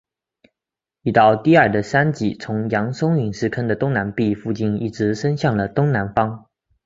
[1.03, 6.47] 一道低矮的山脊从扬松陨石坑的东南壁附近一直伸向了东南方。